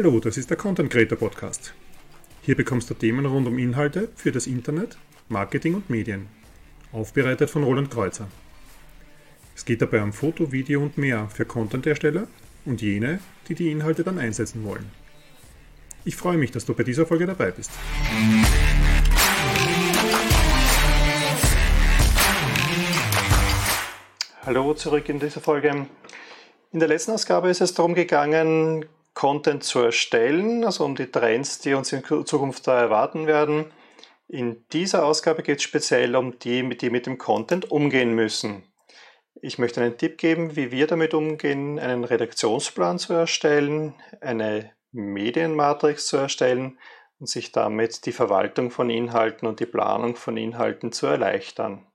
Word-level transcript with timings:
Hallo, 0.00 0.20
das 0.20 0.36
ist 0.36 0.48
der 0.48 0.56
Content 0.56 0.92
Creator 0.92 1.18
Podcast. 1.18 1.74
Hier 2.42 2.54
bekommst 2.54 2.88
du 2.88 2.94
Themen 2.94 3.26
rund 3.26 3.48
um 3.48 3.58
Inhalte 3.58 4.08
für 4.14 4.30
das 4.30 4.46
Internet, 4.46 4.96
Marketing 5.28 5.74
und 5.74 5.90
Medien. 5.90 6.28
Aufbereitet 6.92 7.50
von 7.50 7.64
Roland 7.64 7.90
Kreuzer. 7.90 8.28
Es 9.56 9.64
geht 9.64 9.82
dabei 9.82 10.00
um 10.00 10.12
Foto, 10.12 10.52
Video 10.52 10.80
und 10.80 10.98
mehr 10.98 11.28
für 11.34 11.44
Content-Ersteller 11.44 12.28
und 12.64 12.80
jene, 12.80 13.18
die 13.48 13.56
die 13.56 13.72
Inhalte 13.72 14.04
dann 14.04 14.20
einsetzen 14.20 14.62
wollen. 14.62 14.88
Ich 16.04 16.14
freue 16.14 16.38
mich, 16.38 16.52
dass 16.52 16.64
du 16.64 16.74
bei 16.74 16.84
dieser 16.84 17.04
Folge 17.04 17.26
dabei 17.26 17.50
bist. 17.50 17.72
Hallo 24.46 24.74
zurück 24.74 25.08
in 25.08 25.18
dieser 25.18 25.40
Folge. 25.40 25.88
In 26.70 26.78
der 26.78 26.86
letzten 26.86 27.10
Ausgabe 27.10 27.50
ist 27.50 27.62
es 27.62 27.74
darum 27.74 27.96
gegangen, 27.96 28.84
Content 29.18 29.64
zu 29.64 29.80
erstellen, 29.80 30.64
also 30.64 30.84
um 30.84 30.94
die 30.94 31.10
Trends, 31.10 31.58
die 31.58 31.74
uns 31.74 31.92
in 31.92 32.04
Zukunft 32.04 32.68
da 32.68 32.80
erwarten 32.80 33.26
werden. 33.26 33.72
In 34.28 34.64
dieser 34.72 35.04
Ausgabe 35.04 35.42
geht 35.42 35.58
es 35.58 35.64
speziell 35.64 36.14
um 36.14 36.38
die, 36.38 36.68
die 36.76 36.88
mit 36.88 37.06
dem 37.06 37.18
Content 37.18 37.68
umgehen 37.68 38.14
müssen. 38.14 38.62
Ich 39.42 39.58
möchte 39.58 39.82
einen 39.82 39.98
Tipp 39.98 40.18
geben, 40.18 40.54
wie 40.54 40.70
wir 40.70 40.86
damit 40.86 41.14
umgehen, 41.14 41.80
einen 41.80 42.04
Redaktionsplan 42.04 43.00
zu 43.00 43.12
erstellen, 43.12 43.96
eine 44.20 44.70
Medienmatrix 44.92 46.06
zu 46.06 46.16
erstellen 46.16 46.78
und 47.18 47.28
sich 47.28 47.50
damit 47.50 48.06
die 48.06 48.12
Verwaltung 48.12 48.70
von 48.70 48.88
Inhalten 48.88 49.48
und 49.48 49.58
die 49.58 49.66
Planung 49.66 50.14
von 50.14 50.36
Inhalten 50.36 50.92
zu 50.92 51.08
erleichtern. 51.08 51.87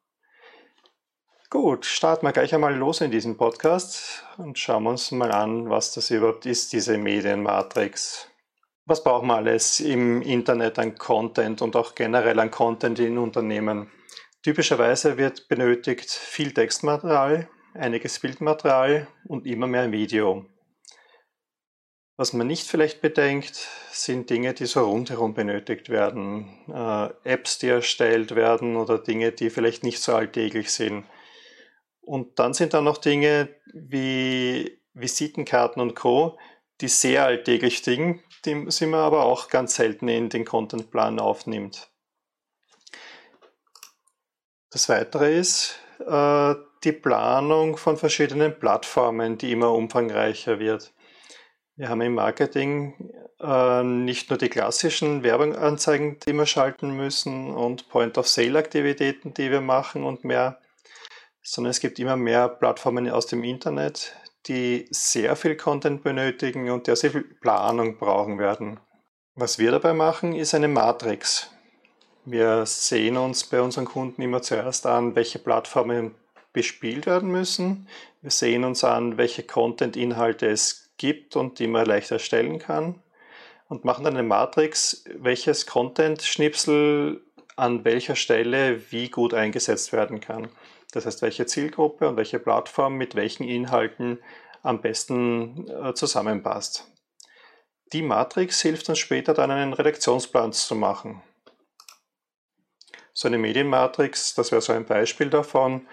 Gut, 1.54 1.86
starten 1.86 2.26
wir 2.26 2.32
gleich 2.32 2.52
einmal 2.56 2.76
los 2.76 3.00
in 3.02 3.12
diesem 3.12 3.38
Podcast 3.38 4.24
und 4.38 4.58
schauen 4.58 4.88
uns 4.88 5.12
mal 5.12 5.32
an, 5.32 5.70
was 5.70 5.94
das 5.94 6.10
überhaupt 6.10 6.48
ist, 6.48 6.74
diese 6.74 6.98
Medienmatrix. 6.98 8.28
Was 8.88 9.04
brauchen 9.04 9.28
wir 9.28 9.36
alles 9.36 9.80
im 9.80 10.24
Internet 10.24 10.80
an 10.80 10.98
Content 10.98 11.62
und 11.62 11.76
auch 11.76 11.94
generell 11.94 12.40
an 12.40 12.50
Content 12.50 12.98
in 12.98 13.20
Unternehmen? 13.20 13.92
Typischerweise 14.42 15.20
wird 15.20 15.48
benötigt 15.48 16.10
viel 16.10 16.56
Textmaterial, 16.56 17.48
einiges 17.76 18.18
Bildmaterial 18.18 19.08
und 19.28 19.46
immer 19.46 19.68
mehr 19.68 19.92
Video. 19.92 20.48
Was 22.18 22.34
man 22.34 22.48
nicht 22.48 22.68
vielleicht 22.68 23.00
bedenkt, 23.00 23.70
sind 23.92 24.32
Dinge, 24.32 24.56
die 24.56 24.66
so 24.66 24.90
rundherum 24.90 25.36
benötigt 25.36 25.90
werden. 25.90 26.50
Äh, 26.68 27.32
Apps, 27.32 27.60
die 27.60 27.68
erstellt 27.68 28.34
werden 28.34 28.76
oder 28.76 28.98
Dinge, 28.98 29.32
die 29.34 29.52
vielleicht 29.52 29.84
nicht 29.84 30.02
so 30.02 30.16
alltäglich 30.16 30.72
sind. 30.72 31.06
Und 32.06 32.40
dann 32.40 32.54
sind 32.54 32.74
da 32.74 32.82
noch 32.82 32.98
Dinge 32.98 33.50
wie 33.74 34.80
Visitenkarten 34.94 35.82
und 35.82 35.96
Co., 35.96 36.38
die 36.82 36.88
sehr 36.88 37.26
alltäglich 37.26 37.82
sind, 37.82 38.22
die 38.46 38.66
sie 38.70 38.88
man 38.88 39.00
aber 39.00 39.26
auch 39.26 39.48
ganz 39.48 39.76
selten 39.76 40.08
in 40.08 40.30
den 40.30 40.44
Contentplan 40.44 41.20
aufnimmt. 41.20 41.90
Das 44.70 44.90
Weitere 44.90 45.38
ist 45.38 45.80
äh, 46.06 46.56
die 46.84 46.92
Planung 46.92 47.78
von 47.78 47.96
verschiedenen 47.96 48.60
Plattformen, 48.60 49.38
die 49.38 49.52
immer 49.52 49.72
umfangreicher 49.72 50.60
wird. 50.60 50.94
Wir 51.76 51.90
haben 51.90 52.02
im 52.02 52.16
Marketing 52.16 53.12
äh, 53.40 53.84
nicht 53.84 54.30
nur 54.30 54.38
die 54.38 54.50
klassischen 54.50 55.24
Werbeanzeigen, 55.24 56.20
die 56.20 56.34
wir 56.34 56.46
schalten 56.46 56.92
müssen 56.92 57.54
und 57.54 57.90
Point-of-Sale-Aktivitäten, 57.90 59.34
die 59.34 59.52
wir 59.52 59.62
machen 59.62 60.04
und 60.04 60.24
mehr, 60.24 60.60
sondern 61.44 61.72
es 61.72 61.82
gibt 61.82 62.00
immer 62.00 62.16
mehr 62.16 62.48
Plattformen 62.48 63.10
aus 63.10 63.28
dem 63.28 63.44
Internet, 63.44 64.16
die 64.48 64.88
sehr 64.90 65.36
viel 65.36 65.56
Content 65.56 66.04
benötigen 66.04 66.70
und 66.72 66.88
der 66.88 66.96
sehr 66.96 67.12
viel 67.12 67.24
Planung 67.24 67.98
brauchen 67.98 68.40
werden. 68.40 68.80
Was 69.36 69.60
wir 69.60 69.72
dabei 69.72 69.94
machen, 69.94 70.34
ist 70.34 70.54
eine 70.54 70.68
Matrix. 70.68 71.50
Wir 72.26 72.66
sehen 72.66 73.18
uns 73.18 73.44
bei 73.44 73.62
unseren 73.62 73.86
Kunden 73.86 74.22
immer 74.22 74.42
zuerst 74.42 74.86
an, 74.86 75.16
welche 75.16 75.40
Plattformen 75.40 76.16
bespielt 76.54 77.06
werden 77.06 77.30
müssen. 77.30 77.88
Wir 78.22 78.32
sehen 78.32 78.64
uns 78.64 78.84
an, 78.84 79.18
welche 79.18 79.44
Content-Inhalte 79.44 80.48
es 80.48 80.92
gibt 80.98 81.36
und 81.36 81.60
die 81.60 81.68
man 81.68 81.86
leicht 81.86 82.12
erstellen 82.12 82.60
kann. 82.60 83.02
Und 83.68 83.86
machen 83.86 84.06
dann 84.06 84.14
eine 84.14 84.28
Matrix, 84.28 85.04
welches 85.16 85.66
Content-Schnipsel 85.66 87.26
an 87.56 87.84
welcher 87.86 88.16
Stelle 88.16 88.92
wie 88.92 89.10
gut 89.10 89.34
eingesetzt 89.34 89.92
werden 89.94 90.20
kann. 90.20 90.50
Das 90.94 91.06
heißt, 91.08 91.22
welche 91.24 91.46
Zielgruppe 91.48 92.08
und 92.08 92.18
welche 92.18 92.40
Plattform 92.40 92.96
mit 92.96 93.16
welchen 93.16 93.44
Inhalten 93.44 94.20
am 94.62 94.80
besten 94.80 95.68
äh, 95.68 95.94
zusammenpasst. 95.94 96.88
Die 97.92 98.04
Matrix 98.04 98.62
hilft 98.62 98.88
uns 98.90 99.00
später 99.00 99.34
dann 99.34 99.52
einen 99.52 99.74
Redaktionsplan 99.74 100.54
zu 100.54 100.76
machen. 100.76 101.22
So 103.12 103.28
eine 103.28 103.38
Medienmatrix, 103.38 104.36
das 104.36 104.52
wäre 104.52 104.62
so 104.62 104.74
ein 104.74 104.86
Beispiel 104.86 105.30
davon, 105.30 105.88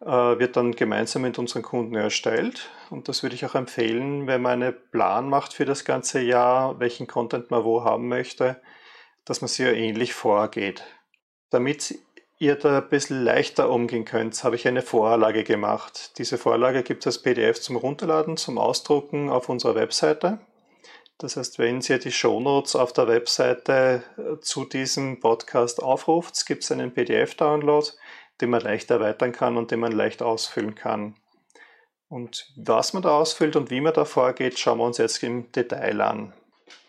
äh, 0.00 0.06
wird 0.06 0.56
dann 0.56 0.72
gemeinsam 0.72 1.22
mit 1.22 1.38
unseren 1.38 1.62
Kunden 1.62 1.94
erstellt. 1.94 2.70
Und 2.88 3.08
das 3.08 3.22
würde 3.22 3.34
ich 3.34 3.44
auch 3.44 3.54
empfehlen, 3.54 4.26
wenn 4.26 4.42
man 4.42 4.62
einen 4.62 4.74
Plan 4.90 5.28
macht 5.28 5.52
für 5.52 5.66
das 5.66 5.84
ganze 5.84 6.20
Jahr, 6.20 6.80
welchen 6.80 7.06
Content 7.06 7.50
man 7.50 7.64
wo 7.64 7.84
haben 7.84 8.08
möchte, 8.08 8.60
dass 9.24 9.42
man 9.42 9.48
sehr 9.48 9.76
ähnlich 9.76 10.14
vorgeht. 10.14 10.84
Damit 11.50 11.98
ihr 12.40 12.56
da 12.56 12.78
ein 12.78 12.88
bisschen 12.88 13.22
leichter 13.22 13.70
umgehen 13.70 14.06
könnt, 14.06 14.42
habe 14.42 14.56
ich 14.56 14.66
eine 14.66 14.82
Vorlage 14.82 15.44
gemacht. 15.44 16.18
Diese 16.18 16.38
Vorlage 16.38 16.82
gibt 16.82 17.02
es 17.02 17.18
als 17.18 17.22
PDF 17.22 17.60
zum 17.60 17.76
Runterladen, 17.76 18.38
zum 18.38 18.58
Ausdrucken 18.58 19.28
auf 19.28 19.48
unserer 19.48 19.74
Webseite. 19.74 20.40
Das 21.18 21.36
heißt, 21.36 21.58
wenn 21.58 21.82
ihr 21.82 21.98
die 21.98 22.10
Shownotes 22.10 22.76
auf 22.76 22.94
der 22.94 23.08
Webseite 23.08 24.02
äh, 24.16 24.40
zu 24.40 24.64
diesem 24.64 25.20
Podcast 25.20 25.82
aufruft, 25.82 26.46
gibt 26.46 26.64
es 26.64 26.72
einen 26.72 26.94
PDF-Download, 26.94 27.86
den 28.40 28.48
man 28.48 28.62
leicht 28.62 28.90
erweitern 28.90 29.32
kann 29.32 29.58
und 29.58 29.70
den 29.70 29.80
man 29.80 29.92
leicht 29.92 30.22
ausfüllen 30.22 30.74
kann. 30.74 31.16
Und 32.08 32.50
was 32.56 32.94
man 32.94 33.02
da 33.02 33.10
ausfüllt 33.10 33.54
und 33.54 33.70
wie 33.70 33.82
man 33.82 33.92
da 33.92 34.06
vorgeht, 34.06 34.58
schauen 34.58 34.78
wir 34.78 34.84
uns 34.84 34.96
jetzt 34.96 35.22
im 35.22 35.52
Detail 35.52 36.00
an. 36.00 36.32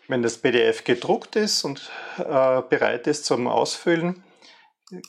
Wenn 0.08 0.22
das 0.22 0.38
PDF 0.38 0.82
gedruckt 0.82 1.36
ist 1.36 1.62
und 1.62 1.90
äh, 2.16 2.62
bereit 2.62 3.06
ist 3.06 3.26
zum 3.26 3.46
Ausfüllen, 3.46 4.24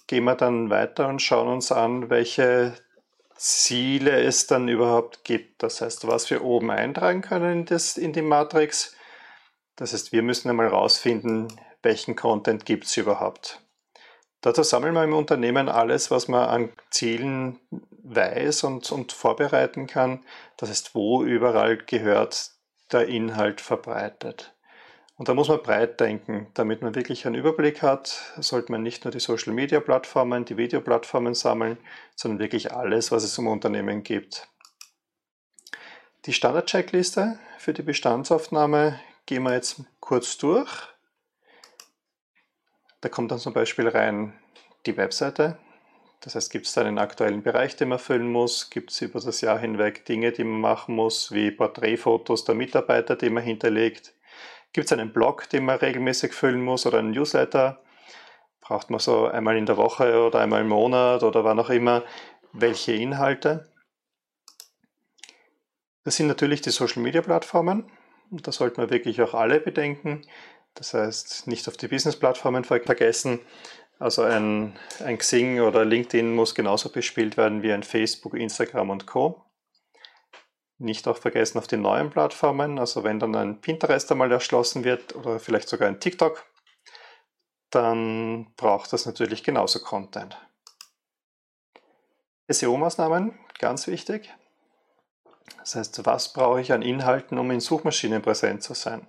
gehen 0.08 0.24
wir 0.24 0.36
dann 0.36 0.70
weiter 0.70 1.08
und 1.08 1.22
schauen 1.22 1.48
uns 1.48 1.72
an, 1.72 2.10
welche 2.10 2.74
Ziele 3.36 4.22
es 4.24 4.48
dann 4.48 4.68
überhaupt 4.68 5.24
gibt. 5.24 5.64
Das 5.64 5.82
heißt, 5.82 6.08
was 6.08 6.30
wir 6.30 6.44
oben 6.44 6.72
eintragen 6.72 7.22
können 7.22 7.60
in, 7.60 7.66
das, 7.66 7.98
in 7.98 8.14
die 8.14 8.22
Matrix. 8.22 8.96
Das 9.76 9.94
heißt, 9.94 10.12
wir 10.12 10.22
müssen 10.22 10.50
einmal 10.50 10.68
herausfinden, 10.68 11.48
welchen 11.82 12.16
Content 12.16 12.66
gibt 12.66 12.86
es 12.86 12.96
überhaupt. 12.98 13.60
Dazu 14.42 14.64
sammeln 14.64 14.94
wir 14.94 15.04
im 15.04 15.14
Unternehmen 15.14 15.70
alles, 15.70 16.12
was 16.12 16.28
man 16.28 16.50
an 16.50 16.74
Zielen 16.90 17.60
weiß 18.04 18.66
und, 18.66 18.92
und 18.92 19.14
vorbereiten 19.14 19.88
kann. 19.88 20.26
Das 20.58 20.70
heißt, 20.70 20.96
wo 20.96 21.24
überall 21.24 21.78
gehört 21.78 22.52
der 22.92 23.08
Inhalt 23.08 23.62
verbreitet. 23.62 24.53
Und 25.16 25.30
da 25.30 25.36
muss 25.36 25.48
man 25.48 25.62
breit 25.62 26.00
denken. 26.00 26.48
Damit 26.56 26.82
man 26.82 26.96
wirklich 26.96 27.26
einen 27.26 27.36
Überblick 27.36 27.82
hat, 27.82 28.34
sollte 28.38 28.72
man 28.72 28.82
nicht 28.82 29.06
nur 29.06 29.12
die 29.12 29.20
Social-Media-Plattformen, 29.20 30.46
die 30.46 30.58
Videoplattformen 30.58 31.36
sammeln, 31.36 31.78
sondern 32.16 32.40
wirklich 32.40 32.74
alles, 32.74 33.12
was 33.12 33.24
es 33.24 33.38
im 33.38 33.48
Unternehmen 33.48 34.02
gibt. 34.04 34.48
Die 36.26 36.34
Standard-Checkliste 36.34 37.38
für 37.60 37.74
die 37.74 37.84
Bestandsaufnahme 37.84 39.00
gehen 39.26 39.44
wir 39.44 39.54
jetzt 39.54 39.82
kurz 40.00 40.38
durch. 40.38 40.72
Da 43.02 43.10
kommt 43.10 43.32
dann 43.32 43.40
zum 43.40 43.54
Beispiel 43.54 43.88
rein 43.90 44.34
die 44.86 44.98
Webseite. 44.98 45.58
Das 46.22 46.36
heißt, 46.36 46.52
gibt 46.52 46.66
es 46.66 46.74
da 46.74 46.82
einen 46.82 47.00
aktuellen 47.00 47.44
Bereich, 47.44 47.76
den 47.76 47.90
man 47.90 48.00
füllen 48.00 48.32
muss? 48.32 48.70
Gibt 48.70 48.92
es 48.92 49.02
über 49.02 49.20
das 49.20 49.42
Jahr 49.42 49.60
hinweg 49.60 50.06
Dinge, 50.06 50.32
die 50.32 50.46
man 50.46 50.62
machen 50.62 50.96
muss, 50.96 51.34
wie 51.34 51.52
Porträtfotos 51.52 52.46
der 52.46 52.56
Mitarbeiter, 52.56 53.18
die 53.18 53.30
man 53.30 53.44
hinterlegt? 53.44 54.14
Gibt 54.74 54.88
es 54.88 54.92
einen 54.92 55.14
Blog, 55.14 55.48
den 55.50 55.66
man 55.66 55.78
regelmäßig 55.78 56.34
füllen 56.34 56.64
muss 56.64 56.86
oder 56.86 57.00
einen 57.00 57.12
Newsletter? 57.12 57.82
Braucht 58.60 58.90
man 58.90 59.00
so 59.00 59.28
einmal 59.28 59.56
in 59.56 59.68
der 59.68 59.78
Woche 59.78 60.26
oder 60.26 60.40
einmal 60.40 60.62
im 60.62 60.70
Monat 60.70 61.22
oder 61.22 61.44
wann 61.44 61.60
auch 61.60 61.70
immer 61.70 62.04
welche 62.54 62.94
Inhalte? 62.94 63.72
Das 66.04 66.18
sind 66.18 66.28
natürlich 66.28 66.62
die 66.62 66.72
Social-Media-Plattformen. 66.72 67.90
Da 68.32 68.52
sollte 68.52 68.82
man 68.82 68.90
wirklich 68.90 69.22
auch 69.22 69.36
alle 69.36 69.60
bedenken. 69.60 70.26
Das 70.74 70.94
heißt, 70.94 71.48
nicht 71.48 71.68
auf 71.68 71.78
die 71.78 71.88
Business-Plattformen 71.88 72.64
vergessen. 72.64 73.40
Also 74.00 74.24
ein, 74.24 74.78
ein 75.06 75.20
Xing 75.20 75.62
oder 75.62 75.86
LinkedIn 75.86 76.34
muss 76.34 76.56
genauso 76.56 76.90
bespielt 76.90 77.38
werden 77.38 77.62
wie 77.62 77.72
ein 77.72 77.84
Facebook, 77.84 78.34
Instagram 78.34 78.90
und 78.90 79.06
Co. 79.06 79.46
Nicht 80.84 81.08
auch 81.08 81.18
vergessen 81.18 81.60
auf 81.60 81.68
die 81.68 81.78
neuen 81.78 82.10
Plattformen, 82.10 82.78
also 82.78 83.06
wenn 83.06 83.18
dann 83.18 83.34
ein 83.36 83.62
Pinterest 83.62 84.12
einmal 84.12 84.30
erschlossen 84.34 84.84
wird 84.84 85.16
oder 85.16 85.40
vielleicht 85.40 85.70
sogar 85.70 85.88
ein 85.88 86.02
TikTok, 86.02 86.46
dann 87.70 88.54
braucht 88.58 88.92
das 88.92 89.06
natürlich 89.06 89.46
genauso 89.46 89.80
Content. 89.80 90.38
SEO-Maßnahmen, 92.50 93.34
ganz 93.60 93.88
wichtig. 93.88 94.34
Das 95.60 95.76
heißt, 95.76 96.06
was 96.06 96.34
brauche 96.34 96.60
ich 96.60 96.74
an 96.74 96.82
Inhalten, 96.82 97.38
um 97.38 97.50
in 97.52 97.62
Suchmaschinen 97.62 98.22
präsent 98.22 98.62
zu 98.62 98.74
sein? 98.74 99.08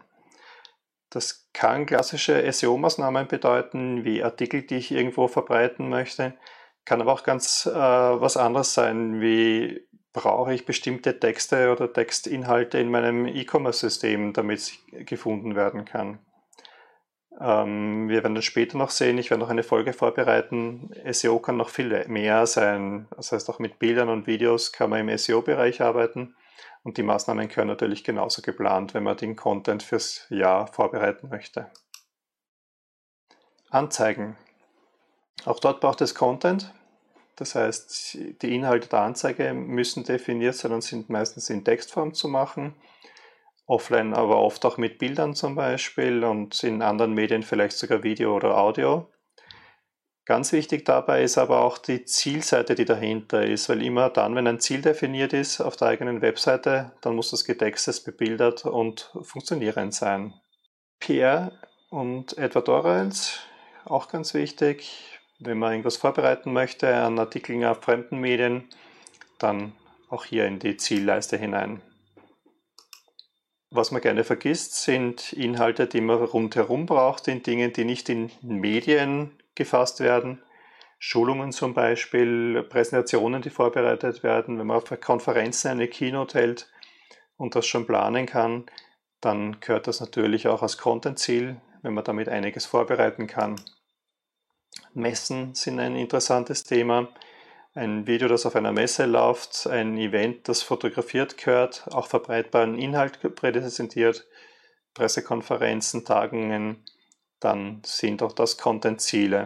Das 1.10 1.48
kann 1.52 1.86
klassische 1.86 2.40
SEO-Maßnahmen 2.52 3.26
bedeuten, 3.26 4.04
wie 4.04 4.22
Artikel, 4.22 4.62
die 4.62 4.76
ich 4.76 4.92
irgendwo 4.92 5.26
verbreiten 5.26 5.88
möchte. 5.88 6.38
Kann 6.84 7.00
aber 7.00 7.12
auch 7.12 7.24
ganz 7.24 7.66
äh, 7.66 7.72
was 7.72 8.36
anderes 8.36 8.74
sein, 8.74 9.20
wie 9.20 9.88
brauche 10.14 10.54
ich 10.54 10.64
bestimmte 10.64 11.20
Texte 11.20 11.70
oder 11.70 11.92
Textinhalte 11.92 12.78
in 12.78 12.90
meinem 12.90 13.26
E-Commerce-System, 13.26 14.32
damit 14.32 14.60
es 14.60 14.78
gefunden 15.04 15.56
werden 15.56 15.84
kann. 15.84 16.20
Ähm, 17.40 18.08
wir 18.08 18.22
werden 18.22 18.36
das 18.36 18.44
später 18.44 18.78
noch 18.78 18.90
sehen. 18.90 19.18
Ich 19.18 19.30
werde 19.30 19.42
noch 19.42 19.50
eine 19.50 19.64
Folge 19.64 19.92
vorbereiten. 19.92 20.90
SEO 21.10 21.40
kann 21.40 21.56
noch 21.56 21.68
viel 21.68 22.06
mehr 22.08 22.46
sein. 22.46 23.08
Das 23.16 23.32
heißt, 23.32 23.50
auch 23.50 23.58
mit 23.58 23.78
Bildern 23.80 24.08
und 24.08 24.26
Videos 24.26 24.72
kann 24.72 24.88
man 24.88 25.06
im 25.06 25.18
SEO-Bereich 25.18 25.82
arbeiten. 25.82 26.36
Und 26.84 26.96
die 26.96 27.02
Maßnahmen 27.02 27.48
können 27.48 27.68
natürlich 27.68 28.04
genauso 28.04 28.40
geplant, 28.40 28.94
wenn 28.94 29.02
man 29.02 29.16
den 29.16 29.34
Content 29.34 29.82
fürs 29.82 30.26
Jahr 30.30 30.68
vorbereiten 30.68 31.28
möchte. 31.28 31.70
Anzeigen. 33.70 34.36
Auch 35.44 35.58
dort 35.58 35.80
braucht 35.80 36.00
es 36.02 36.14
Content. 36.14 36.72
Das 37.36 37.54
heißt, 37.54 38.18
die 38.42 38.54
Inhalte 38.54 38.88
der 38.88 39.00
Anzeige 39.00 39.52
müssen 39.54 40.04
definiert 40.04 40.54
sein 40.54 40.72
und 40.72 40.82
sind 40.82 41.10
meistens 41.10 41.50
in 41.50 41.64
Textform 41.64 42.14
zu 42.14 42.28
machen. 42.28 42.74
Offline 43.66 44.14
aber 44.14 44.38
oft 44.38 44.64
auch 44.64 44.76
mit 44.76 44.98
Bildern 44.98 45.34
zum 45.34 45.54
Beispiel 45.54 46.22
und 46.22 46.62
in 46.62 46.82
anderen 46.82 47.14
Medien 47.14 47.42
vielleicht 47.42 47.76
sogar 47.76 48.02
Video 48.02 48.36
oder 48.36 48.58
Audio. 48.58 49.08
Ganz 50.26 50.52
wichtig 50.52 50.86
dabei 50.86 51.22
ist 51.22 51.36
aber 51.36 51.62
auch 51.62 51.76
die 51.76 52.04
Zielseite, 52.04 52.74
die 52.74 52.86
dahinter 52.86 53.44
ist, 53.44 53.68
weil 53.68 53.82
immer 53.82 54.08
dann, 54.08 54.34
wenn 54.34 54.46
ein 54.46 54.60
Ziel 54.60 54.80
definiert 54.80 55.34
ist 55.34 55.60
auf 55.60 55.76
der 55.76 55.88
eigenen 55.88 56.22
Webseite, 56.22 56.92
dann 57.02 57.14
muss 57.14 57.30
das 57.30 57.44
getextet, 57.44 58.04
bebildert 58.04 58.64
und 58.64 59.12
funktionierend 59.22 59.92
sein. 59.92 60.32
PR 60.98 61.52
und 61.90 62.38
Advertorials, 62.38 63.40
auch 63.84 64.08
ganz 64.08 64.32
wichtig. 64.32 65.13
Wenn 65.40 65.58
man 65.58 65.72
irgendwas 65.72 65.96
vorbereiten 65.96 66.52
möchte 66.52 66.94
an 66.94 67.18
Artikeln 67.18 67.64
auf 67.64 67.82
fremden 67.82 68.20
Medien, 68.20 68.68
dann 69.38 69.72
auch 70.08 70.24
hier 70.24 70.46
in 70.46 70.58
die 70.58 70.76
Zielleiste 70.76 71.36
hinein. 71.36 71.82
Was 73.70 73.90
man 73.90 74.00
gerne 74.00 74.22
vergisst, 74.22 74.76
sind 74.76 75.32
Inhalte, 75.32 75.88
die 75.88 76.00
man 76.00 76.22
rundherum 76.22 76.86
braucht, 76.86 77.26
in 77.26 77.42
Dingen, 77.42 77.72
die 77.72 77.84
nicht 77.84 78.08
in 78.08 78.30
Medien 78.40 79.32
gefasst 79.56 79.98
werden. 79.98 80.40
Schulungen 81.00 81.50
zum 81.50 81.74
Beispiel, 81.74 82.62
Präsentationen, 82.62 83.42
die 83.42 83.50
vorbereitet 83.50 84.22
werden. 84.22 84.60
Wenn 84.60 84.68
man 84.68 84.76
auf 84.76 85.00
Konferenzen 85.00 85.72
eine 85.72 85.88
Keynote 85.88 86.38
hält 86.38 86.70
und 87.36 87.56
das 87.56 87.66
schon 87.66 87.84
planen 87.84 88.26
kann, 88.26 88.66
dann 89.20 89.58
gehört 89.58 89.88
das 89.88 90.00
natürlich 90.00 90.46
auch 90.46 90.62
als 90.62 90.78
Content-Ziel, 90.78 91.60
wenn 91.82 91.94
man 91.94 92.04
damit 92.04 92.28
einiges 92.28 92.66
vorbereiten 92.66 93.26
kann. 93.26 93.56
Messen 94.94 95.54
sind 95.54 95.80
ein 95.80 95.96
interessantes 95.96 96.64
Thema. 96.64 97.08
Ein 97.74 98.06
Video, 98.06 98.28
das 98.28 98.46
auf 98.46 98.54
einer 98.54 98.70
Messe 98.72 99.04
läuft, 99.06 99.66
ein 99.66 99.98
Event, 99.98 100.48
das 100.48 100.62
fotografiert 100.62 101.36
gehört, 101.36 101.88
auch 101.92 102.06
verbreitbaren 102.06 102.78
Inhalt 102.78 103.18
präsentiert, 103.34 104.26
Pressekonferenzen, 104.94 106.04
Tagungen, 106.04 106.84
dann 107.40 107.82
sind 107.84 108.22
auch 108.22 108.32
das 108.32 108.58
Content-Ziele. 108.58 109.44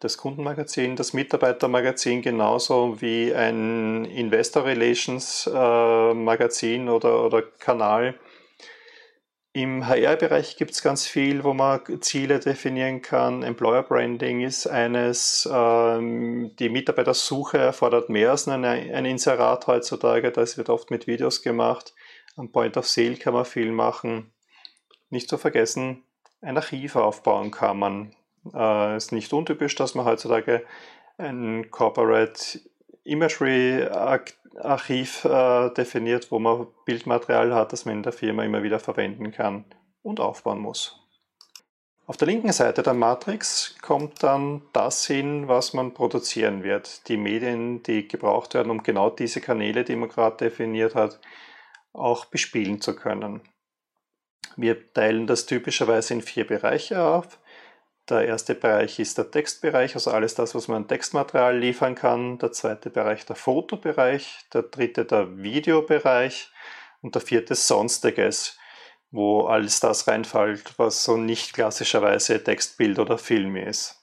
Das 0.00 0.16
Kundenmagazin, 0.16 0.96
das 0.96 1.12
Mitarbeitermagazin 1.12 2.22
genauso 2.22 3.00
wie 3.00 3.34
ein 3.34 4.04
Investor 4.06 4.64
Relations 4.64 5.50
äh, 5.52 6.14
Magazin 6.14 6.88
oder, 6.88 7.26
oder 7.26 7.42
Kanal. 7.42 8.14
Im 9.54 9.88
HR-Bereich 9.88 10.56
gibt 10.56 10.72
es 10.72 10.82
ganz 10.82 11.06
viel, 11.06 11.42
wo 11.42 11.54
man 11.54 11.80
Ziele 12.02 12.38
definieren 12.38 13.00
kann. 13.00 13.42
Employer 13.42 13.82
Branding 13.82 14.42
ist 14.42 14.66
eines. 14.66 15.48
Ähm, 15.50 16.54
die 16.58 16.68
Mitarbeitersuche 16.68 17.58
erfordert 17.58 18.10
mehr 18.10 18.30
als 18.30 18.46
ein, 18.46 18.64
ein 18.64 19.04
Inserat 19.04 19.66
heutzutage. 19.66 20.30
Das 20.30 20.58
wird 20.58 20.68
oft 20.68 20.90
mit 20.90 21.06
Videos 21.06 21.42
gemacht. 21.42 21.94
Am 22.36 22.52
Point 22.52 22.76
of 22.76 22.86
Sale 22.86 23.16
kann 23.16 23.34
man 23.34 23.46
viel 23.46 23.72
machen. 23.72 24.32
Nicht 25.10 25.28
zu 25.30 25.38
vergessen, 25.38 26.04
ein 26.42 26.56
Archiv 26.56 26.94
aufbauen 26.96 27.50
kann 27.50 27.78
man. 27.78 28.14
Äh, 28.54 28.96
ist 28.96 29.12
nicht 29.12 29.32
untypisch, 29.32 29.74
dass 29.74 29.94
man 29.94 30.04
heutzutage 30.04 30.64
ein 31.16 31.70
Corporate 31.70 32.60
Imagery 33.08 33.84
Archiv 34.60 35.24
äh, 35.24 35.70
definiert, 35.70 36.30
wo 36.30 36.38
man 36.38 36.66
Bildmaterial 36.84 37.54
hat, 37.54 37.72
das 37.72 37.84
man 37.84 37.96
in 37.96 38.02
der 38.02 38.12
Firma 38.12 38.44
immer 38.44 38.62
wieder 38.62 38.80
verwenden 38.80 39.30
kann 39.30 39.64
und 40.02 40.20
aufbauen 40.20 40.58
muss. 40.58 40.98
Auf 42.06 42.16
der 42.16 42.28
linken 42.28 42.52
Seite 42.52 42.82
der 42.82 42.94
Matrix 42.94 43.76
kommt 43.82 44.22
dann 44.22 44.62
das 44.72 45.06
hin, 45.06 45.46
was 45.46 45.74
man 45.74 45.92
produzieren 45.92 46.62
wird. 46.62 47.06
Die 47.08 47.18
Medien, 47.18 47.82
die 47.82 48.08
gebraucht 48.08 48.54
werden, 48.54 48.70
um 48.70 48.82
genau 48.82 49.10
diese 49.10 49.42
Kanäle, 49.42 49.84
die 49.84 49.94
man 49.94 50.08
gerade 50.08 50.38
definiert 50.38 50.94
hat, 50.94 51.20
auch 51.92 52.24
bespielen 52.24 52.80
zu 52.80 52.96
können. 52.96 53.42
Wir 54.56 54.90
teilen 54.92 55.26
das 55.26 55.44
typischerweise 55.44 56.14
in 56.14 56.22
vier 56.22 56.46
Bereiche 56.46 57.02
auf. 57.02 57.38
Der 58.08 58.26
erste 58.26 58.54
Bereich 58.54 58.98
ist 58.98 59.18
der 59.18 59.30
Textbereich, 59.30 59.94
also 59.94 60.10
alles 60.10 60.34
das, 60.34 60.54
was 60.54 60.66
man 60.66 60.82
an 60.82 60.88
Textmaterial 60.88 61.58
liefern 61.58 61.94
kann. 61.94 62.38
Der 62.38 62.52
zweite 62.52 62.88
Bereich 62.88 63.26
der 63.26 63.36
Fotobereich, 63.36 64.46
der 64.54 64.62
dritte 64.62 65.04
der 65.04 65.36
Videobereich 65.36 66.50
und 67.02 67.14
der 67.14 67.22
vierte 67.22 67.54
Sonstiges, 67.54 68.58
wo 69.10 69.42
alles 69.42 69.80
das 69.80 70.08
reinfällt, 70.08 70.78
was 70.78 71.04
so 71.04 71.18
nicht 71.18 71.52
klassischerweise 71.52 72.42
Textbild 72.42 72.98
oder 72.98 73.18
Film 73.18 73.56
ist. 73.56 74.02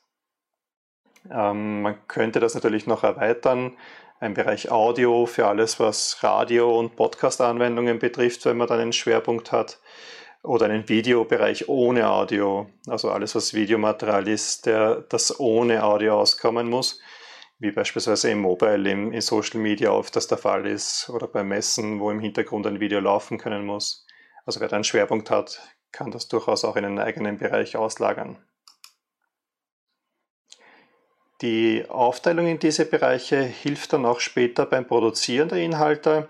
Ähm, 1.32 1.82
man 1.82 2.08
könnte 2.08 2.40
das 2.40 2.54
natürlich 2.54 2.86
noch 2.86 3.04
erweitern. 3.04 3.76
Ein 4.20 4.36
Bereich 4.36 4.70
Audio 4.70 5.26
für 5.26 5.48
alles, 5.48 5.80
was 5.80 6.24
Radio- 6.24 6.78
und 6.78 6.96
Podcast-Anwendungen 6.96 7.98
betrifft, 7.98 8.46
wenn 8.46 8.58
man 8.58 8.68
dann 8.68 8.80
einen 8.80 8.94
Schwerpunkt 8.94 9.52
hat 9.52 9.80
oder 10.46 10.66
einen 10.66 10.88
Videobereich 10.88 11.68
ohne 11.68 12.10
Audio, 12.10 12.70
also 12.88 13.12
alles, 13.12 13.36
was 13.36 13.54
Videomaterial 13.54 14.28
ist, 14.28 14.66
der 14.66 15.02
das 15.02 15.40
ohne 15.40 15.84
Audio 15.84 16.20
auskommen 16.20 16.70
muss, 16.70 17.00
wie 17.60 17.72
beispielsweise 17.72 18.30
im 18.32 18.40
Mobile, 18.42 18.90
im, 18.90 19.12
in 19.12 19.22
Social 19.22 19.60
Media 19.60 19.92
oft 19.92 20.16
das 20.16 20.28
der 20.28 20.38
Fall 20.38 20.68
ist 20.68 21.10
oder 21.10 21.28
bei 21.28 21.44
Messen, 21.44 22.00
wo 22.00 22.12
im 22.12 22.20
Hintergrund 22.20 22.68
ein 22.68 22.80
Video 22.80 23.00
laufen 23.00 23.38
können 23.38 23.66
muss. 23.66 24.06
Also 24.46 24.60
wer 24.60 24.68
da 24.68 24.76
einen 24.76 24.84
Schwerpunkt 24.84 25.32
hat, 25.32 25.62
kann 25.92 26.12
das 26.12 26.28
durchaus 26.28 26.66
auch 26.66 26.76
in 26.76 26.86
einen 26.86 27.00
eigenen 27.00 27.38
Bereich 27.38 27.76
auslagern. 27.76 28.38
Die 31.42 31.86
Aufteilung 31.90 32.48
in 32.48 32.60
diese 32.60 32.86
Bereiche 32.86 33.42
hilft 33.42 33.94
dann 33.94 34.06
auch 34.06 34.20
später 34.20 34.66
beim 34.66 34.88
Produzieren 34.88 35.50
der 35.50 35.60
Inhalte 35.60 36.30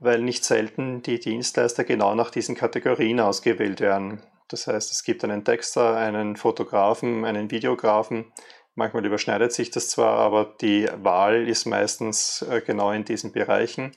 weil 0.00 0.22
nicht 0.22 0.44
selten 0.44 1.02
die 1.02 1.20
Dienstleister 1.20 1.84
genau 1.84 2.14
nach 2.14 2.30
diesen 2.30 2.56
Kategorien 2.56 3.20
ausgewählt 3.20 3.80
werden. 3.80 4.22
Das 4.48 4.66
heißt, 4.66 4.90
es 4.90 5.04
gibt 5.04 5.22
einen 5.22 5.44
Texter, 5.44 5.96
einen 5.96 6.36
Fotografen, 6.36 7.24
einen 7.24 7.50
Videografen. 7.50 8.32
Manchmal 8.74 9.04
überschneidet 9.04 9.52
sich 9.52 9.70
das 9.70 9.88
zwar, 9.88 10.18
aber 10.18 10.56
die 10.60 10.88
Wahl 10.96 11.46
ist 11.46 11.66
meistens 11.66 12.42
äh, 12.42 12.60
genau 12.60 12.90
in 12.90 13.04
diesen 13.04 13.30
Bereichen. 13.30 13.92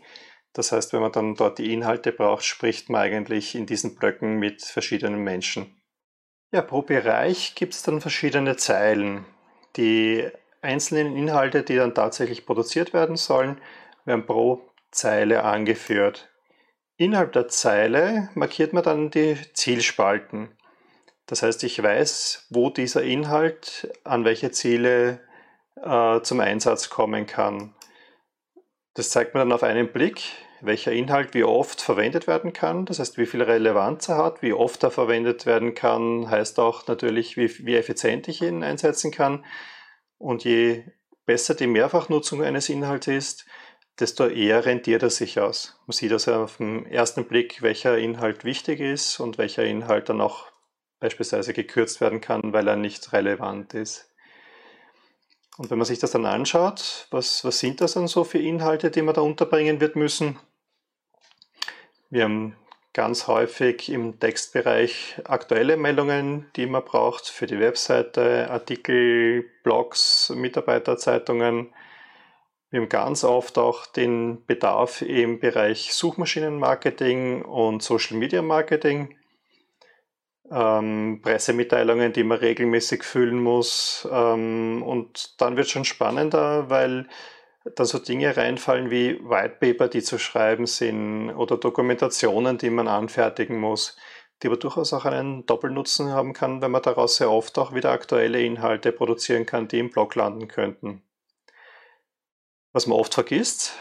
Das 0.51 0.71
heißt, 0.71 0.93
wenn 0.93 1.01
man 1.01 1.11
dann 1.11 1.35
dort 1.35 1.57
die 1.57 1.73
Inhalte 1.73 2.11
braucht, 2.11 2.43
spricht 2.43 2.89
man 2.89 3.01
eigentlich 3.01 3.55
in 3.55 3.65
diesen 3.65 3.95
Blöcken 3.95 4.37
mit 4.37 4.61
verschiedenen 4.61 5.21
Menschen. 5.23 5.81
Ja, 6.51 6.61
pro 6.61 6.83
Bereich 6.83 7.55
gibt 7.55 7.73
es 7.73 7.81
dann 7.81 8.01
verschiedene 8.01 8.57
Zeilen. 8.57 9.25
Die 9.77 10.29
einzelnen 10.61 11.17
Inhalte, 11.17 11.63
die 11.63 11.75
dann 11.75 11.95
tatsächlich 11.95 12.45
produziert 12.45 12.93
werden 12.93 13.15
sollen, 13.15 13.59
werden 14.05 14.27
pro 14.27 14.72
Zeile 14.93 15.43
angeführt. 15.43 16.29
Innerhalb 16.95 17.33
der 17.33 17.47
Zeile 17.47 18.29
markiert 18.35 18.73
man 18.73 18.83
dann 18.83 19.09
die 19.09 19.37
Zielspalten. 19.53 20.55
Das 21.25 21.41
heißt, 21.41 21.63
ich 21.63 21.81
weiß, 21.81 22.47
wo 22.49 22.69
dieser 22.69 23.03
Inhalt 23.03 23.91
an 24.03 24.25
welche 24.25 24.51
Ziele 24.51 25.21
äh, 25.81 26.21
zum 26.21 26.39
Einsatz 26.39 26.89
kommen 26.89 27.25
kann. 27.25 27.73
Das 28.93 29.09
zeigt 29.09 29.33
mir 29.33 29.39
dann 29.39 29.51
auf 29.51 29.63
einen 29.63 29.91
Blick, 29.91 30.21
welcher 30.61 30.91
Inhalt 30.91 31.33
wie 31.33 31.43
oft 31.43 31.81
verwendet 31.81 32.27
werden 32.27 32.53
kann. 32.53 32.85
Das 32.85 32.99
heißt, 32.99 33.17
wie 33.17 33.25
viel 33.25 33.41
Relevanz 33.41 34.07
er 34.07 34.17
hat, 34.17 34.41
wie 34.41 34.53
oft 34.53 34.83
er 34.83 34.91
verwendet 34.91 35.45
werden 35.45 35.73
kann, 35.73 36.29
heißt 36.29 36.59
auch 36.59 36.87
natürlich, 36.87 37.35
wie, 37.37 37.65
wie 37.65 37.75
effizient 37.75 38.27
ich 38.27 38.41
ihn 38.41 38.63
einsetzen 38.63 39.11
kann. 39.11 39.45
Und 40.17 40.43
je 40.43 40.83
besser 41.25 41.55
die 41.55 41.67
Mehrfachnutzung 41.67 42.43
eines 42.43 42.69
Inhalts 42.69 43.07
ist, 43.07 43.45
desto 43.99 44.27
eher 44.27 44.65
rentiert 44.65 45.03
er 45.03 45.09
sich 45.09 45.39
aus. 45.39 45.79
Man 45.85 45.93
sieht 45.93 46.11
also 46.11 46.33
auf 46.33 46.57
den 46.57 46.85
ersten 46.85 47.25
Blick, 47.25 47.61
welcher 47.61 47.97
Inhalt 47.97 48.43
wichtig 48.43 48.79
ist 48.79 49.19
und 49.19 49.37
welcher 49.37 49.63
Inhalt 49.63 50.09
dann 50.09 50.21
auch 50.21 50.47
beispielsweise 50.99 51.53
gekürzt 51.53 52.01
werden 52.01 52.21
kann, 52.21 52.53
weil 52.53 52.67
er 52.67 52.75
nicht 52.75 53.13
relevant 53.13 53.73
ist. 53.73 54.09
Und 55.57 55.69
wenn 55.69 55.77
man 55.77 55.85
sich 55.85 55.99
das 55.99 56.11
dann 56.11 56.25
anschaut, 56.25 57.07
was, 57.11 57.45
was 57.45 57.59
sind 57.59 57.81
das 57.81 57.93
dann 57.93 58.07
so 58.07 58.23
für 58.23 58.39
Inhalte, 58.39 58.89
die 58.89 59.01
man 59.01 59.13
da 59.13 59.21
unterbringen 59.21 59.79
wird 59.79 59.95
müssen? 59.95 60.39
Wir 62.09 62.23
haben 62.23 62.55
ganz 62.93 63.27
häufig 63.27 63.89
im 63.89 64.19
Textbereich 64.19 65.19
aktuelle 65.25 65.77
Meldungen, 65.77 66.49
die 66.55 66.65
man 66.65 66.83
braucht 66.83 67.27
für 67.27 67.47
die 67.47 67.59
Webseite, 67.59 68.49
Artikel, 68.49 69.45
Blogs, 69.63 70.31
Mitarbeiterzeitungen. 70.35 71.73
Wir 72.73 72.81
haben 72.81 72.89
ganz 72.89 73.23
oft 73.23 73.59
auch 73.59 73.85
den 73.85 74.47
Bedarf 74.47 75.03
im 75.03 75.39
Bereich 75.39 75.93
Suchmaschinenmarketing 75.93 77.43
und 77.43 77.83
Social 77.83 78.17
Media 78.17 78.41
Marketing. 78.41 79.15
Ähm, 80.49 81.19
Pressemitteilungen, 81.21 82.13
die 82.13 82.23
man 82.23 82.39
regelmäßig 82.39 83.03
füllen 83.03 83.37
muss. 83.37 84.07
Ähm, 84.11 84.81
und 84.81 85.39
dann 85.39 85.55
wird 85.55 85.67
es 85.67 85.71
schon 85.71 85.85
spannender, 85.85 86.71
weil 86.71 87.07
da 87.75 87.85
so 87.85 87.99
Dinge 87.99 88.35
reinfallen 88.35 88.89
wie 88.89 89.19
Whitepaper, 89.23 89.87
die 89.87 90.01
zu 90.01 90.17
schreiben 90.17 90.65
sind 90.65 91.29
oder 91.29 91.57
Dokumentationen, 91.57 92.57
die 92.57 92.71
man 92.71 92.87
anfertigen 92.87 93.59
muss, 93.59 93.97
die 94.41 94.47
aber 94.47 94.57
durchaus 94.57 94.93
auch 94.93 95.05
einen 95.05 95.45
Doppelnutzen 95.45 96.09
haben 96.09 96.33
kann, 96.33 96.63
wenn 96.63 96.71
man 96.71 96.81
daraus 96.81 97.17
sehr 97.17 97.29
oft 97.29 97.55
auch 97.59 97.75
wieder 97.75 97.91
aktuelle 97.91 98.41
Inhalte 98.41 98.91
produzieren 98.91 99.45
kann, 99.45 99.67
die 99.67 99.77
im 99.77 99.91
Blog 99.91 100.15
landen 100.15 100.47
könnten. 100.47 101.03
Was 102.73 102.87
man 102.87 102.97
oft 102.97 103.13
vergisst, 103.13 103.73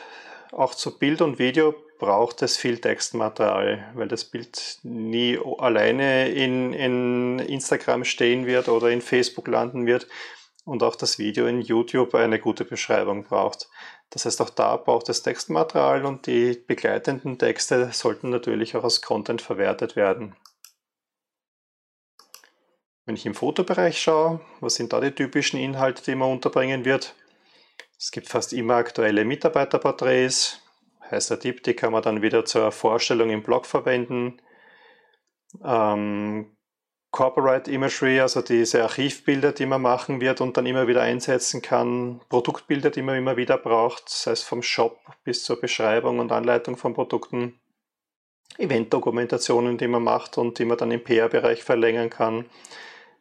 auch 0.52 0.74
zu 0.74 0.98
Bild 0.98 1.22
und 1.22 1.38
Video 1.38 1.74
braucht 1.98 2.42
es 2.42 2.58
viel 2.58 2.78
Textmaterial, 2.78 3.90
weil 3.94 4.06
das 4.06 4.26
Bild 4.26 4.80
nie 4.82 5.38
alleine 5.58 6.28
in, 6.30 6.74
in 6.74 7.38
Instagram 7.38 8.04
stehen 8.04 8.44
wird 8.44 8.68
oder 8.68 8.90
in 8.90 9.00
Facebook 9.00 9.48
landen 9.48 9.86
wird 9.86 10.06
und 10.66 10.82
auch 10.82 10.94
das 10.94 11.18
Video 11.18 11.46
in 11.46 11.62
YouTube 11.62 12.14
eine 12.14 12.38
gute 12.38 12.66
Beschreibung 12.66 13.24
braucht. 13.24 13.70
Das 14.10 14.26
heißt, 14.26 14.42
auch 14.42 14.50
da 14.50 14.76
braucht 14.76 15.08
es 15.08 15.22
Textmaterial 15.22 16.04
und 16.04 16.26
die 16.26 16.52
begleitenden 16.52 17.38
Texte 17.38 17.92
sollten 17.92 18.28
natürlich 18.28 18.76
auch 18.76 18.84
als 18.84 19.00
Content 19.00 19.40
verwertet 19.40 19.96
werden. 19.96 20.36
Wenn 23.06 23.16
ich 23.16 23.24
im 23.24 23.34
Fotobereich 23.34 23.98
schaue, 23.98 24.42
was 24.60 24.74
sind 24.74 24.92
da 24.92 25.00
die 25.00 25.12
typischen 25.12 25.58
Inhalte, 25.58 26.02
die 26.02 26.14
man 26.14 26.30
unterbringen 26.30 26.84
wird? 26.84 27.14
Es 28.02 28.10
gibt 28.10 28.26
fast 28.26 28.52
immer 28.52 28.74
aktuelle 28.74 29.24
Mitarbeiterporträts. 29.24 30.60
Heißer 31.08 31.38
Tipp, 31.38 31.62
die 31.62 31.74
kann 31.74 31.92
man 31.92 32.02
dann 32.02 32.20
wieder 32.20 32.44
zur 32.44 32.72
Vorstellung 32.72 33.30
im 33.30 33.44
Blog 33.44 33.64
verwenden. 33.64 34.42
Ähm, 35.64 36.56
Corporate 37.12 37.70
Imagery, 37.70 38.18
also 38.18 38.42
diese 38.42 38.82
Archivbilder, 38.82 39.52
die 39.52 39.66
man 39.66 39.82
machen 39.82 40.20
wird 40.20 40.40
und 40.40 40.56
dann 40.56 40.66
immer 40.66 40.88
wieder 40.88 41.02
einsetzen 41.02 41.62
kann, 41.62 42.20
Produktbilder, 42.28 42.90
die 42.90 43.02
man 43.02 43.16
immer 43.16 43.36
wieder 43.36 43.56
braucht, 43.56 44.08
sei 44.08 44.32
es 44.32 44.42
vom 44.42 44.64
Shop 44.64 44.98
bis 45.22 45.44
zur 45.44 45.60
Beschreibung 45.60 46.18
und 46.18 46.32
Anleitung 46.32 46.76
von 46.76 46.94
Produkten, 46.94 47.60
Eventdokumentationen, 48.58 49.78
die 49.78 49.86
man 49.86 50.02
macht 50.02 50.38
und 50.38 50.58
die 50.58 50.64
man 50.64 50.76
dann 50.76 50.90
im 50.90 51.04
PR-Bereich 51.04 51.62
verlängern 51.62 52.10
kann, 52.10 52.46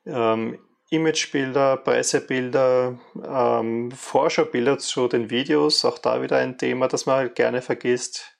ähm, 0.08 0.58
Imagebilder, 0.92 1.78
Pressebilder, 1.78 3.00
ähm, 3.26 3.92
Vorschaubilder 3.92 4.78
zu 4.78 5.08
den 5.08 5.30
Videos, 5.30 5.86
auch 5.86 5.98
da 5.98 6.22
wieder 6.22 6.38
ein 6.38 6.58
Thema, 6.58 6.90
das 6.90 7.06
man 7.06 7.34
gerne 7.34 7.62
vergisst. 7.62 8.38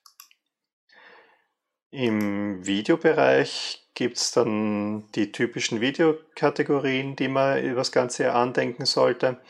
Im 1.90 2.64
Videobereich 2.66 3.88
gibt 3.94 4.18
es 4.18 4.32
dann 4.32 5.10
die 5.12 5.32
typischen 5.32 5.80
Videokategorien, 5.80 7.16
die 7.16 7.28
man 7.28 7.62
über 7.62 7.76
das 7.76 7.90
ganze 7.90 8.32
andenken 8.32 8.84
sollte. 8.84 9.40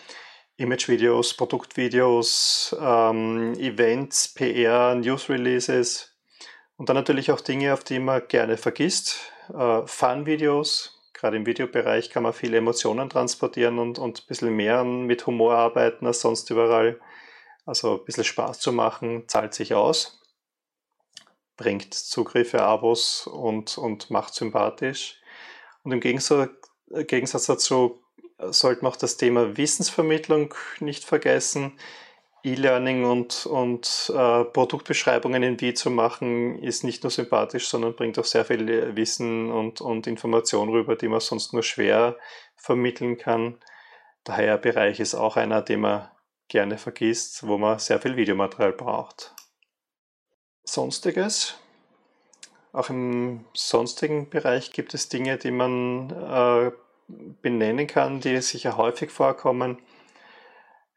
Image-Videos, 0.56 1.36
Produktvideos, 1.36 2.76
ähm, 2.80 3.54
Events, 3.54 4.32
PR, 4.32 4.94
News-Releases 4.94 6.16
und 6.76 6.88
dann 6.88 6.96
natürlich 6.96 7.32
auch 7.32 7.40
Dinge, 7.40 7.72
auf 7.72 7.82
die 7.82 7.98
man 7.98 8.22
gerne 8.28 8.56
vergisst. 8.56 9.32
Äh, 9.52 9.86
Fun-Videos, 9.86 10.91
gerade 11.22 11.38
im 11.38 11.46
Videobereich 11.46 12.10
kann 12.10 12.24
man 12.24 12.34
viele 12.34 12.58
Emotionen 12.58 13.08
transportieren 13.08 13.78
und, 13.78 13.98
und 13.98 14.20
ein 14.20 14.26
bisschen 14.26 14.54
mehr 14.54 14.84
mit 14.84 15.26
Humor 15.26 15.54
arbeiten 15.54 16.06
als 16.06 16.20
sonst 16.20 16.50
überall. 16.50 17.00
Also 17.64 17.98
ein 17.98 18.04
bisschen 18.04 18.24
Spaß 18.24 18.58
zu 18.58 18.72
machen, 18.72 19.24
zahlt 19.28 19.54
sich 19.54 19.72
aus 19.72 20.18
bringt 21.62 21.94
Zugriffe, 21.94 22.62
Abos 22.62 23.26
und, 23.26 23.78
und 23.78 24.10
macht 24.10 24.34
sympathisch. 24.34 25.20
Und 25.84 25.92
im 25.92 26.00
Gegensatz, 26.00 26.50
Gegensatz 27.06 27.46
dazu 27.46 28.02
sollte 28.38 28.82
man 28.82 28.92
auch 28.92 28.96
das 28.96 29.16
Thema 29.16 29.56
Wissensvermittlung 29.56 30.54
nicht 30.80 31.04
vergessen. 31.04 31.78
E-Learning 32.44 33.04
und, 33.04 33.46
und 33.46 34.12
äh, 34.14 34.44
Produktbeschreibungen 34.44 35.42
in 35.42 35.60
wie 35.60 35.74
zu 35.74 35.90
machen, 35.90 36.58
ist 36.60 36.82
nicht 36.82 37.04
nur 37.04 37.10
sympathisch, 37.10 37.68
sondern 37.68 37.94
bringt 37.94 38.18
auch 38.18 38.24
sehr 38.24 38.44
viel 38.44 38.96
Wissen 38.96 39.50
und, 39.50 39.80
und 39.80 40.06
Information 40.06 40.68
rüber, 40.68 40.96
die 40.96 41.08
man 41.08 41.20
sonst 41.20 41.52
nur 41.52 41.62
schwer 41.62 42.16
vermitteln 42.56 43.16
kann. 43.16 43.58
Daher 44.24 44.58
Bereich 44.58 44.98
ist 44.98 45.14
auch 45.14 45.36
einer, 45.36 45.62
den 45.62 45.80
man 45.80 46.08
gerne 46.48 46.78
vergisst, 46.78 47.46
wo 47.46 47.58
man 47.58 47.78
sehr 47.78 48.00
viel 48.00 48.16
Videomaterial 48.16 48.72
braucht. 48.72 49.34
Sonstiges. 50.64 51.56
Auch 52.72 52.88
im 52.88 53.44
sonstigen 53.54 54.30
Bereich 54.30 54.72
gibt 54.72 54.94
es 54.94 55.08
Dinge, 55.08 55.38
die 55.38 55.50
man 55.50 56.10
äh, 56.10 56.72
benennen 57.42 57.86
kann, 57.86 58.20
die 58.20 58.40
sicher 58.40 58.76
häufig 58.76 59.10
vorkommen. 59.10 59.78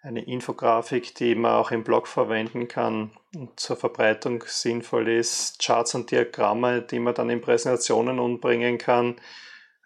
Eine 0.06 0.24
Infografik, 0.24 1.16
die 1.16 1.34
man 1.34 1.54
auch 1.54 1.72
im 1.72 1.84
Blog 1.84 2.08
verwenden 2.08 2.68
kann 2.68 3.12
und 3.36 3.60
zur 3.60 3.76
Verbreitung 3.76 4.44
sinnvoll 4.46 5.10
ist. 5.10 5.60
Charts 5.60 5.96
und 5.96 6.12
Diagramme, 6.12 6.84
die 6.84 7.00
man 7.00 7.16
dann 7.16 7.30
in 7.32 7.42
Präsentationen 7.42 8.20
umbringen 8.20 8.78
kann 8.78 9.16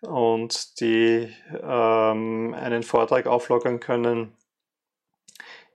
und 0.02 0.80
die 0.82 1.34
ähm, 1.64 2.54
einen 2.54 2.84
Vortrag 2.84 3.28
auflockern 3.28 3.80
können 3.80 4.36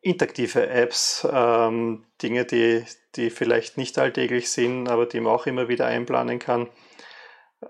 interaktive 0.04 0.68
Apps, 0.68 1.26
ähm, 1.30 2.04
Dinge, 2.22 2.44
die, 2.44 2.84
die 3.16 3.30
vielleicht 3.30 3.78
nicht 3.78 3.98
alltäglich 3.98 4.50
sind, 4.50 4.88
aber 4.88 5.06
die 5.06 5.18
man 5.18 5.32
auch 5.32 5.46
immer 5.46 5.68
wieder 5.68 5.86
einplanen 5.86 6.38
kann. 6.38 6.68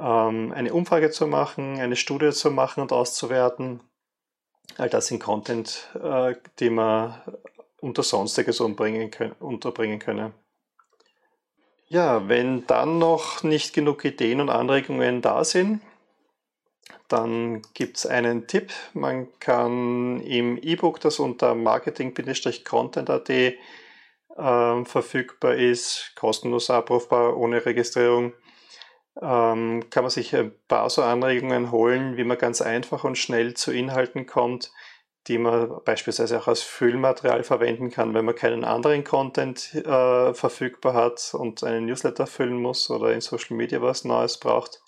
Ähm, 0.00 0.52
eine 0.52 0.74
Umfrage 0.74 1.10
zu 1.10 1.28
machen, 1.28 1.78
eine 1.78 1.94
Studie 1.94 2.32
zu 2.32 2.50
machen 2.50 2.80
und 2.80 2.92
auszuwerten. 2.92 3.80
All 4.76 4.88
das 4.88 5.06
sind 5.06 5.20
Content, 5.20 5.88
äh, 6.02 6.34
die 6.58 6.70
man 6.70 7.20
unter 7.80 8.02
Sonstiges 8.02 8.60
unterbringen 8.60 9.10
können. 9.10 10.32
Ja, 11.88 12.28
wenn 12.28 12.66
dann 12.66 12.98
noch 12.98 13.42
nicht 13.42 13.74
genug 13.74 14.04
Ideen 14.04 14.40
und 14.40 14.48
Anregungen 14.48 15.22
da 15.22 15.44
sind, 15.44 15.80
dann 17.08 17.62
gibt 17.74 17.98
es 17.98 18.06
einen 18.06 18.46
Tipp. 18.46 18.72
Man 18.94 19.28
kann 19.38 20.20
im 20.22 20.58
E-Book, 20.58 21.00
das 21.00 21.18
unter 21.18 21.54
marketing-content.at 21.54 23.30
äh, 23.30 24.84
verfügbar 24.84 25.54
ist, 25.54 26.12
kostenlos 26.16 26.70
abrufbar, 26.70 27.36
ohne 27.36 27.64
Registrierung, 27.64 28.32
ähm, 29.20 29.88
kann 29.90 30.04
man 30.04 30.10
sich 30.10 30.34
ein 30.34 30.52
paar 30.68 30.90
so 30.90 31.02
Anregungen 31.02 31.70
holen, 31.70 32.16
wie 32.16 32.24
man 32.24 32.38
ganz 32.38 32.60
einfach 32.60 33.04
und 33.04 33.16
schnell 33.16 33.54
zu 33.54 33.72
Inhalten 33.72 34.26
kommt, 34.26 34.72
die 35.26 35.38
man 35.38 35.80
beispielsweise 35.84 36.38
auch 36.38 36.48
als 36.48 36.62
Füllmaterial 36.62 37.44
verwenden 37.44 37.90
kann, 37.90 38.12
wenn 38.12 38.24
man 38.24 38.34
keinen 38.34 38.64
anderen 38.64 39.04
Content 39.04 39.74
äh, 39.74 40.34
verfügbar 40.34 40.94
hat 40.94 41.32
und 41.32 41.64
einen 41.64 41.86
Newsletter 41.86 42.26
füllen 42.26 42.60
muss 42.60 42.90
oder 42.90 43.12
in 43.12 43.20
Social 43.20 43.56
Media 43.56 43.80
was 43.80 44.04
Neues 44.04 44.38
braucht. 44.38 44.82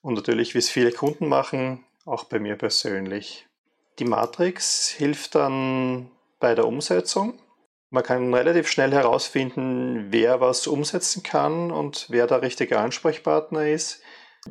Und 0.00 0.14
natürlich, 0.14 0.54
wie 0.54 0.58
es 0.58 0.70
viele 0.70 0.92
Kunden 0.92 1.28
machen, 1.28 1.84
auch 2.06 2.24
bei 2.24 2.38
mir 2.38 2.56
persönlich. 2.56 3.46
Die 3.98 4.04
Matrix 4.04 4.88
hilft 4.88 5.34
dann 5.34 6.10
bei 6.38 6.54
der 6.54 6.66
Umsetzung. 6.66 7.38
Man 7.90 8.02
kann 8.02 8.34
relativ 8.34 8.68
schnell 8.68 8.92
herausfinden, 8.92 10.08
wer 10.10 10.40
was 10.40 10.66
umsetzen 10.66 11.22
kann 11.22 11.70
und 11.70 12.06
wer 12.10 12.26
der 12.26 12.42
richtige 12.42 12.78
Ansprechpartner 12.78 13.66
ist. 13.68 14.02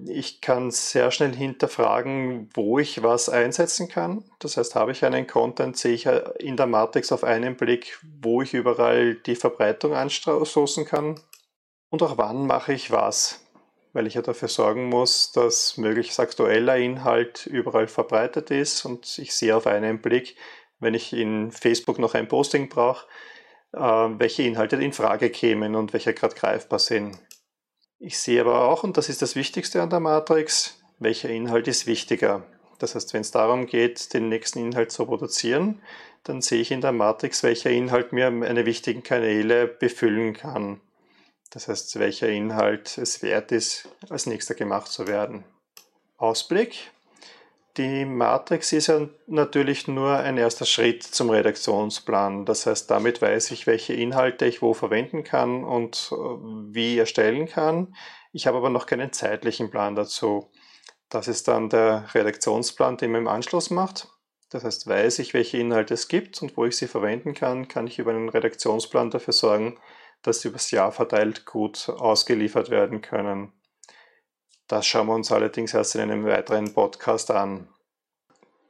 Ich 0.06 0.42
kann 0.42 0.72
sehr 0.72 1.12
schnell 1.12 1.36
hinterfragen, 1.36 2.50
wo 2.54 2.80
ich 2.80 3.04
was 3.04 3.30
einsetzen 3.30 3.88
kann. 3.88 4.26
Das 4.40 4.58
heißt, 4.58 4.76
habe 4.76 4.92
ich 4.92 5.06
einen 5.06 5.28
Content, 5.28 5.78
sehe 5.78 5.94
ich 5.94 6.08
in 6.40 6.58
der 6.58 6.68
Matrix 6.68 7.12
auf 7.12 7.24
einen 7.24 7.56
Blick, 7.56 8.00
wo 8.22 8.42
ich 8.42 8.54
überall 8.54 9.16
die 9.16 9.36
Verbreitung 9.36 9.94
anstoßen 9.94 10.86
kann 10.86 11.20
und 11.90 12.04
auch 12.04 12.18
wann 12.18 12.48
mache 12.48 12.74
ich 12.74 12.92
was 12.92 13.40
weil 13.98 14.06
ich 14.06 14.14
ja 14.14 14.22
dafür 14.22 14.48
sorgen 14.48 14.90
muss, 14.90 15.32
dass 15.32 15.76
möglichst 15.76 16.20
aktueller 16.20 16.78
Inhalt 16.78 17.48
überall 17.48 17.88
verbreitet 17.88 18.52
ist 18.52 18.86
und 18.86 19.18
ich 19.18 19.34
sehe 19.34 19.56
auf 19.56 19.66
einen 19.66 20.04
Blick, 20.04 20.36
wenn 20.80 20.94
ich 20.94 21.14
in 21.14 21.52
Facebook 21.52 22.00
noch 22.00 22.14
ein 22.14 22.28
Posting 22.28 22.70
brauche, 22.70 23.06
äh, 23.74 23.80
welche 23.80 24.44
Inhalte 24.44 24.76
in 24.78 24.94
Frage 24.94 25.30
kämen 25.30 25.76
und 25.76 25.94
welche 25.94 26.14
gerade 26.14 26.36
greifbar 26.36 26.80
sind. 26.80 27.20
Ich 28.00 28.20
sehe 28.20 28.42
aber 28.42 28.68
auch, 28.68 28.84
und 28.84 28.98
das 28.98 29.10
ist 29.10 29.22
das 29.22 29.36
Wichtigste 29.36 29.82
an 29.82 29.90
der 29.90 30.00
Matrix, 30.00 30.80
welcher 31.00 31.30
Inhalt 31.30 31.68
ist 31.68 31.88
wichtiger. 31.88 32.46
Das 32.80 32.94
heißt, 32.94 33.14
wenn 33.14 33.22
es 33.22 33.32
darum 33.32 33.66
geht, 33.66 34.14
den 34.14 34.30
nächsten 34.30 34.60
Inhalt 34.60 34.92
zu 34.92 35.06
produzieren, 35.06 35.82
dann 36.24 36.42
sehe 36.42 36.62
ich 36.62 36.72
in 36.72 36.82
der 36.82 36.92
Matrix, 36.92 37.42
welcher 37.42 37.72
Inhalt 37.72 38.14
mir 38.14 38.30
meine 38.30 38.66
wichtigen 38.66 39.02
Kanäle 39.02 39.68
befüllen 39.68 40.34
kann. 40.34 40.80
Das 41.50 41.68
heißt, 41.68 41.98
welcher 42.00 42.30
Inhalt 42.30 42.98
es 42.98 43.24
wert 43.24 43.52
ist, 43.52 43.90
als 44.10 44.26
nächster 44.26 44.54
gemacht 44.54 44.92
zu 44.92 45.08
werden. 45.08 45.44
Ausblick. 46.18 46.92
Die 47.78 48.06
Matrix 48.06 48.74
ist 48.74 48.88
ja 48.88 49.08
natürlich 49.28 49.88
nur 49.88 50.18
ein 50.18 50.38
erster 50.38 50.66
Schritt 50.66 51.04
zum 51.04 51.30
Redaktionsplan. 51.30 52.44
Das 52.44 52.66
heißt, 52.66 52.90
damit 52.90 53.22
weiß 53.22 53.52
ich, 53.52 53.68
welche 53.68 53.94
Inhalte 53.94 54.48
ich 54.48 54.64
wo 54.64 54.74
verwenden 54.74 55.24
kann 55.24 55.64
und 55.64 56.10
äh, 56.12 56.16
wie 56.16 56.98
erstellen 56.98 57.48
kann. 57.48 57.96
Ich 58.34 58.48
habe 58.48 58.58
aber 58.58 58.72
noch 58.72 58.88
keinen 58.88 59.14
zeitlichen 59.14 59.70
Plan 59.70 59.96
dazu. 59.96 60.52
Das 61.10 61.28
ist 61.28 61.48
dann 61.48 61.70
der 61.70 62.06
Redaktionsplan, 62.16 62.98
den 62.98 63.12
man 63.12 63.22
im 63.22 63.28
Anschluss 63.28 63.70
macht. 63.70 64.08
Das 64.50 64.64
heißt, 64.64 64.88
weiß 64.88 65.20
ich, 65.20 65.36
welche 65.36 65.58
Inhalte 65.58 65.94
es 65.94 66.08
gibt 66.08 66.42
und 66.42 66.58
wo 66.58 66.66
ich 66.66 66.76
sie 66.78 66.88
verwenden 66.88 67.36
kann, 67.36 67.68
kann 67.68 67.86
ich 67.86 68.00
über 68.00 68.12
einen 68.12 68.30
Redaktionsplan 68.30 69.12
dafür 69.12 69.34
sorgen, 69.34 69.78
dass 70.24 70.42
sie 70.42 70.48
übers 70.48 70.72
Jahr 70.72 70.92
verteilt 70.92 71.46
gut 71.46 71.90
ausgeliefert 71.90 72.72
werden 72.72 73.02
können. 73.02 73.54
Das 74.68 74.86
schauen 74.86 75.08
wir 75.08 75.16
uns 75.16 75.32
allerdings 75.32 75.74
erst 75.74 75.96
in 75.96 76.02
einem 76.02 76.26
weiteren 76.26 76.74
Podcast 76.74 77.32
an. 77.32 77.70